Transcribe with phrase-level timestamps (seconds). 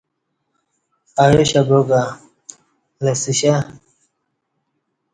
[1.23, 2.01] ایاشہ بعاکہ
[3.03, 3.55] لسیشہ